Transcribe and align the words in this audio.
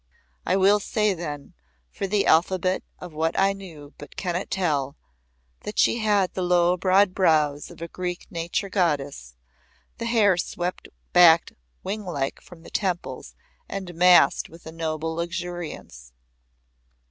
I 0.47 0.55
will 0.57 0.79
say 0.79 1.13
then, 1.13 1.53
for 1.91 2.07
the 2.07 2.25
alphabet 2.25 2.81
of 2.97 3.13
what 3.13 3.37
I 3.39 3.53
knew 3.53 3.93
but 3.99 4.15
cannot 4.15 4.49
tell, 4.49 4.97
that 5.59 5.77
she 5.77 5.99
had 5.99 6.33
the 6.33 6.41
low 6.41 6.75
broad 6.75 7.13
brows 7.13 7.69
of 7.69 7.83
a 7.83 7.87
Greek 7.87 8.25
Nature 8.31 8.67
Goddess, 8.69 9.35
the 9.99 10.07
hair 10.07 10.37
swept 10.37 10.87
back 11.13 11.51
wing 11.83 12.03
like 12.03 12.41
from 12.41 12.63
the 12.63 12.71
temples 12.71 13.35
and 13.69 13.93
massed 13.93 14.49
with 14.49 14.65
a 14.65 14.71
noble 14.71 15.13
luxuriance. 15.13 16.13